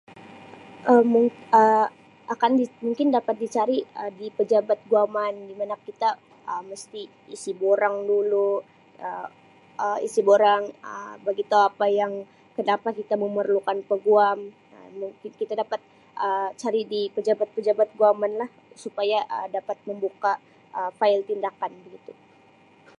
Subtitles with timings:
[0.91, 1.85] Um mu- Um
[2.33, 6.09] akan di- mungkin dapat dicari Um di pejabat guaman di mana kita
[6.51, 7.01] Um mesti
[7.35, 8.49] isi borang dulu
[9.07, 12.13] Um isi borang Um bagitau apa yang
[12.57, 14.39] kenapa kita memerlukan peguam
[14.73, 15.79] Um ki-kita dapat
[16.25, 18.49] Um cari di pejabat-pejabat guaman lah
[18.83, 20.31] supaya Um dapat membuka
[20.77, 22.11] Um fail tindakan begitu.